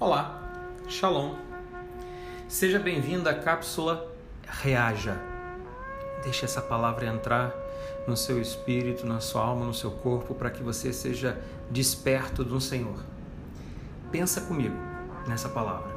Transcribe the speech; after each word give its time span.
Olá, 0.00 0.40
Shalom. 0.86 1.34
Seja 2.46 2.78
bem-vindo 2.78 3.28
à 3.28 3.34
cápsula 3.34 4.08
Reaja. 4.46 5.20
Deixe 6.22 6.44
essa 6.44 6.62
palavra 6.62 7.08
entrar 7.08 7.52
no 8.06 8.16
seu 8.16 8.40
espírito, 8.40 9.04
na 9.04 9.18
sua 9.18 9.42
alma, 9.42 9.66
no 9.66 9.74
seu 9.74 9.90
corpo, 9.90 10.36
para 10.36 10.50
que 10.50 10.62
você 10.62 10.92
seja 10.92 11.36
desperto 11.68 12.44
do 12.44 12.60
Senhor. 12.60 13.02
Pensa 14.12 14.42
comigo 14.42 14.76
nessa 15.26 15.48
palavra. 15.48 15.90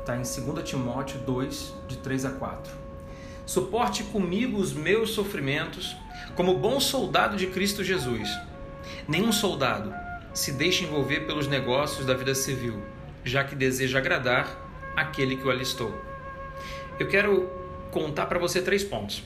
Está 0.00 0.16
em 0.16 0.22
2 0.22 0.66
Timóteo 0.66 1.20
2, 1.20 1.74
de 1.86 1.98
3 1.98 2.24
a 2.24 2.30
4. 2.30 2.72
Suporte 3.44 4.04
comigo 4.04 4.56
os 4.56 4.72
meus 4.72 5.10
sofrimentos, 5.10 5.94
como 6.34 6.56
bom 6.56 6.80
soldado 6.80 7.36
de 7.36 7.48
Cristo 7.48 7.84
Jesus. 7.84 8.30
Nenhum 9.06 9.32
soldado 9.32 9.92
se 10.32 10.50
deixe 10.50 10.84
envolver 10.84 11.26
pelos 11.26 11.46
negócios 11.46 12.06
da 12.06 12.14
vida 12.14 12.34
civil 12.34 12.82
já 13.24 13.44
que 13.44 13.54
deseja 13.54 13.98
agradar 13.98 14.56
aquele 14.96 15.36
que 15.36 15.46
o 15.46 15.50
alistou. 15.50 15.94
Eu 16.98 17.06
quero 17.06 17.48
contar 17.90 18.26
para 18.26 18.38
você 18.38 18.60
três 18.60 18.82
pontos. 18.82 19.22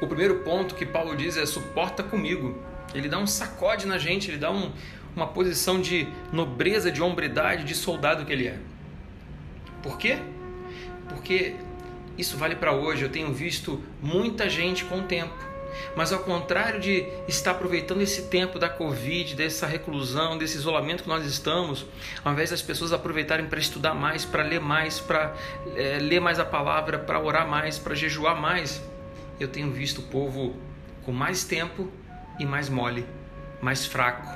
O 0.00 0.06
primeiro 0.06 0.40
ponto 0.40 0.74
que 0.74 0.84
Paulo 0.84 1.16
diz 1.16 1.36
é 1.36 1.46
suporta 1.46 2.02
comigo. 2.02 2.58
Ele 2.94 3.08
dá 3.08 3.18
um 3.18 3.26
sacode 3.26 3.86
na 3.86 3.98
gente, 3.98 4.30
ele 4.30 4.38
dá 4.38 4.50
um, 4.50 4.70
uma 5.14 5.26
posição 5.26 5.80
de 5.80 6.06
nobreza, 6.32 6.90
de 6.90 7.02
hombridade, 7.02 7.64
de 7.64 7.74
soldado 7.74 8.24
que 8.24 8.32
ele 8.32 8.48
é. 8.48 8.58
Por 9.82 9.98
quê? 9.98 10.18
Porque 11.08 11.54
isso 12.18 12.36
vale 12.36 12.56
para 12.56 12.72
hoje. 12.72 13.02
Eu 13.02 13.08
tenho 13.08 13.32
visto 13.32 13.82
muita 14.02 14.48
gente 14.48 14.84
com 14.84 14.98
o 14.98 15.02
tempo 15.02 15.51
mas 15.94 16.12
ao 16.12 16.20
contrário 16.20 16.80
de 16.80 17.06
estar 17.28 17.52
aproveitando 17.52 18.00
esse 18.00 18.22
tempo 18.22 18.58
da 18.58 18.68
Covid, 18.68 19.34
dessa 19.34 19.66
reclusão, 19.66 20.38
desse 20.38 20.56
isolamento 20.56 21.02
que 21.02 21.08
nós 21.08 21.24
estamos, 21.24 21.86
ao 22.24 22.32
invés 22.32 22.50
das 22.50 22.62
pessoas 22.62 22.92
aproveitarem 22.92 23.46
para 23.46 23.58
estudar 23.58 23.94
mais, 23.94 24.24
para 24.24 24.42
ler 24.42 24.60
mais, 24.60 25.00
para 25.00 25.34
é, 25.76 25.98
ler 25.98 26.20
mais 26.20 26.38
a 26.38 26.44
palavra, 26.44 26.98
para 26.98 27.20
orar 27.20 27.48
mais, 27.48 27.78
para 27.78 27.94
jejuar 27.94 28.40
mais, 28.40 28.82
eu 29.38 29.48
tenho 29.48 29.70
visto 29.70 29.98
o 29.98 30.02
povo 30.02 30.56
com 31.04 31.12
mais 31.12 31.44
tempo 31.44 31.90
e 32.38 32.44
mais 32.44 32.68
mole, 32.68 33.06
mais 33.60 33.86
fraco, 33.86 34.26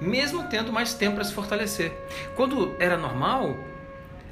mesmo 0.00 0.44
tendo 0.48 0.72
mais 0.72 0.94
tempo 0.94 1.16
para 1.16 1.24
se 1.24 1.32
fortalecer. 1.32 1.92
Quando 2.36 2.74
era 2.78 2.96
normal, 2.96 3.56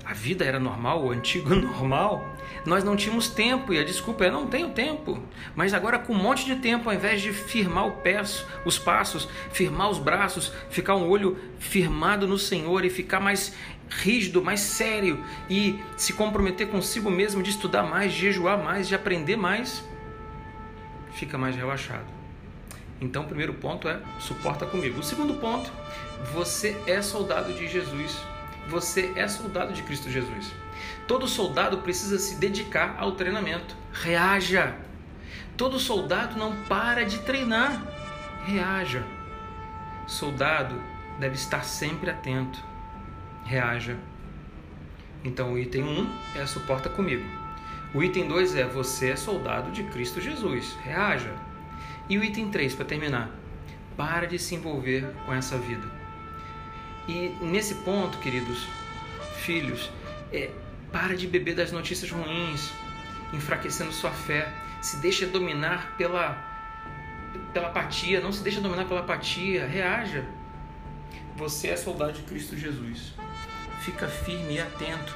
a 0.06 0.12
vida 0.12 0.44
era 0.44 0.60
normal, 0.60 1.04
o 1.04 1.10
antigo 1.10 1.50
normal, 1.52 2.24
nós 2.64 2.84
não 2.84 2.94
tínhamos 2.94 3.28
tempo 3.28 3.74
e 3.74 3.78
a 3.78 3.84
desculpa 3.84 4.24
é 4.24 4.30
não 4.30 4.46
tenho 4.46 4.70
tempo. 4.70 5.20
Mas 5.56 5.74
agora 5.74 5.98
com 5.98 6.12
um 6.12 6.16
monte 6.16 6.44
de 6.44 6.54
tempo, 6.56 6.88
ao 6.88 6.94
invés 6.94 7.20
de 7.20 7.32
firmar 7.32 7.88
o 7.88 7.90
pé, 7.90 8.22
os 8.64 8.78
passos, 8.78 9.28
firmar 9.50 9.90
os 9.90 9.98
braços, 9.98 10.52
ficar 10.70 10.94
um 10.94 11.08
olho 11.08 11.36
firmado 11.58 12.26
no 12.26 12.38
Senhor 12.38 12.84
e 12.84 12.90
ficar 12.90 13.18
mais 13.18 13.52
rígido, 13.90 14.42
mais 14.42 14.60
sério 14.60 15.24
e 15.50 15.80
se 15.96 16.12
comprometer 16.12 16.68
consigo 16.68 17.10
mesmo 17.10 17.42
de 17.42 17.50
estudar 17.50 17.82
mais, 17.82 18.12
de 18.12 18.20
jejuar 18.20 18.62
mais, 18.62 18.86
de 18.86 18.94
aprender 18.94 19.36
mais, 19.36 19.84
fica 21.14 21.36
mais 21.36 21.56
relaxado. 21.56 22.06
Então, 23.00 23.24
o 23.24 23.26
primeiro 23.26 23.54
ponto 23.54 23.88
é 23.88 24.00
suporta 24.20 24.64
comigo. 24.64 25.00
O 25.00 25.02
segundo 25.02 25.34
ponto, 25.34 25.70
você 26.32 26.80
é 26.86 27.02
soldado 27.02 27.52
de 27.52 27.68
Jesus 27.68 28.16
você 28.68 29.12
é 29.14 29.28
soldado 29.28 29.72
de 29.72 29.82
Cristo 29.82 30.10
Jesus. 30.10 30.52
Todo 31.06 31.28
soldado 31.28 31.78
precisa 31.78 32.18
se 32.18 32.36
dedicar 32.36 32.96
ao 32.98 33.12
treinamento. 33.12 33.76
Reaja. 33.92 34.76
Todo 35.56 35.78
soldado 35.78 36.36
não 36.36 36.54
para 36.64 37.04
de 37.04 37.18
treinar. 37.20 37.82
Reaja. 38.44 39.04
Soldado 40.06 40.80
deve 41.18 41.34
estar 41.34 41.64
sempre 41.64 42.10
atento. 42.10 42.62
Reaja. 43.44 43.96
Então, 45.24 45.54
o 45.54 45.58
item 45.58 45.84
1 45.84 46.00
um 46.00 46.18
é 46.34 46.46
suporta 46.46 46.88
comigo. 46.88 47.24
O 47.94 48.02
item 48.02 48.28
2 48.28 48.56
é 48.56 48.64
você 48.64 49.10
é 49.10 49.16
soldado 49.16 49.70
de 49.70 49.84
Cristo 49.84 50.20
Jesus. 50.20 50.76
Reaja. 50.82 51.32
E 52.08 52.18
o 52.18 52.24
item 52.24 52.50
3, 52.50 52.74
para 52.74 52.84
terminar, 52.84 53.30
para 53.96 54.26
de 54.26 54.38
se 54.38 54.54
envolver 54.54 55.10
com 55.24 55.32
essa 55.32 55.56
vida. 55.56 55.95
E 57.08 57.36
nesse 57.40 57.76
ponto, 57.76 58.18
queridos 58.18 58.66
filhos, 59.38 59.90
é, 60.32 60.50
para 60.90 61.16
de 61.16 61.26
beber 61.26 61.54
das 61.54 61.70
notícias 61.70 62.10
ruins, 62.10 62.72
enfraquecendo 63.32 63.92
sua 63.92 64.10
fé. 64.10 64.52
Se 64.82 64.96
deixa 64.98 65.26
dominar 65.26 65.94
pela, 65.96 66.36
pela 67.52 67.68
apatia, 67.68 68.20
não 68.20 68.32
se 68.32 68.42
deixa 68.42 68.60
dominar 68.60 68.86
pela 68.86 69.00
apatia, 69.00 69.66
reaja. 69.66 70.24
Você 71.36 71.68
é 71.68 71.76
soldado 71.76 72.14
de 72.14 72.22
Cristo 72.22 72.56
Jesus. 72.56 73.12
Fica 73.80 74.08
firme 74.08 74.54
e 74.54 74.60
atento. 74.60 75.14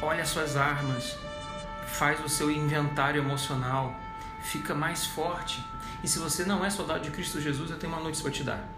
Olha 0.00 0.22
as 0.22 0.28
suas 0.28 0.56
armas. 0.56 1.16
Faz 1.88 2.22
o 2.24 2.28
seu 2.28 2.50
inventário 2.50 3.20
emocional. 3.20 3.98
Fica 4.42 4.74
mais 4.74 5.06
forte. 5.06 5.64
E 6.04 6.08
se 6.08 6.18
você 6.18 6.44
não 6.44 6.64
é 6.64 6.70
soldado 6.70 7.00
de 7.00 7.10
Cristo 7.10 7.40
Jesus, 7.40 7.70
eu 7.70 7.78
tenho 7.78 7.92
uma 7.92 8.02
notícia 8.02 8.22
para 8.22 8.32
te 8.32 8.44
dar 8.44 8.68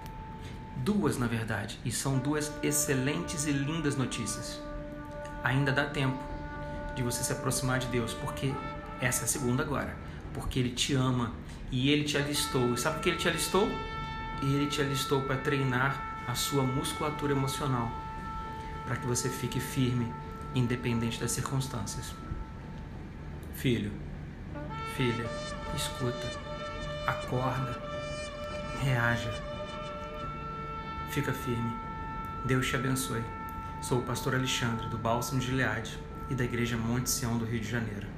duas 0.84 1.18
na 1.18 1.26
verdade, 1.26 1.78
e 1.84 1.90
são 1.90 2.18
duas 2.18 2.52
excelentes 2.62 3.46
e 3.46 3.52
lindas 3.52 3.96
notícias. 3.96 4.60
Ainda 5.42 5.72
dá 5.72 5.86
tempo 5.86 6.18
de 6.94 7.02
você 7.02 7.22
se 7.22 7.32
aproximar 7.32 7.78
de 7.78 7.86
Deus, 7.88 8.14
porque 8.14 8.52
essa 9.00 9.22
é 9.22 9.24
a 9.24 9.28
segunda 9.28 9.62
agora, 9.62 9.94
porque 10.34 10.58
Ele 10.58 10.70
te 10.70 10.94
ama 10.94 11.32
e 11.70 11.90
Ele 11.90 12.04
te 12.04 12.16
alistou. 12.16 12.74
E 12.74 12.78
sabe 12.78 12.96
por 12.96 13.02
que 13.02 13.08
Ele 13.10 13.18
te 13.18 13.28
alistou? 13.28 13.68
Ele 14.42 14.66
te 14.66 14.80
alistou 14.80 15.22
para 15.22 15.36
treinar 15.36 16.24
a 16.26 16.34
sua 16.34 16.62
musculatura 16.62 17.32
emocional, 17.32 17.90
para 18.86 18.96
que 18.96 19.06
você 19.06 19.28
fique 19.28 19.60
firme, 19.60 20.12
independente 20.54 21.20
das 21.20 21.32
circunstâncias. 21.32 22.14
Filho, 23.54 23.92
filha, 24.96 25.28
escuta, 25.74 26.26
acorda, 27.06 27.80
reaja 28.82 29.57
Fica 31.10 31.32
firme. 31.32 31.72
Deus 32.44 32.66
te 32.66 32.76
abençoe. 32.76 33.22
Sou 33.80 34.00
o 34.00 34.02
pastor 34.02 34.34
Alexandre, 34.34 34.88
do 34.88 34.98
Bálsamo 34.98 35.40
de 35.40 35.46
Gileade 35.46 35.98
e 36.28 36.34
da 36.34 36.44
Igreja 36.44 36.76
Monte 36.76 37.08
Sião 37.08 37.38
do 37.38 37.46
Rio 37.46 37.60
de 37.60 37.68
Janeiro. 37.68 38.17